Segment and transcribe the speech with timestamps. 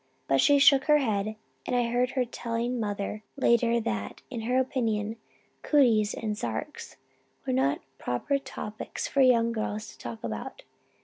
[0.27, 1.35] But she shook her head
[1.67, 5.15] and I heard her telling mother later that, in her opinion,
[5.61, 6.97] 'cooties' and 'sarks'
[7.45, 10.63] were not proper subjects for young girls to talk about.